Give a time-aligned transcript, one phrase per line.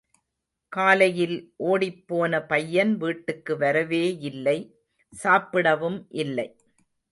[0.73, 1.35] காலையில்
[1.65, 4.57] ஒடிப்போன பையன் வீட்டுக்கு வரவேயில்லை,
[5.13, 6.47] சாப்பிடவும் இல்லை.